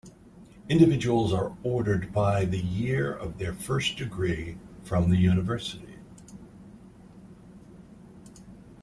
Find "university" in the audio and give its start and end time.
5.17-5.97